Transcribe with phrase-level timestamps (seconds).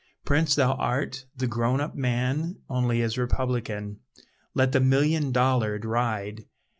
[0.25, 3.99] Prince thou art, the grown up man Only is republican.
[4.55, 6.45] Let the million dollared ride!